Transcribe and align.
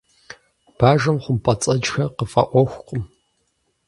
Бажэм 0.77 1.17
хъумпӀэцӀэджхэр 1.23 2.09
къыфӀэӀуэхукъым. 2.17 3.01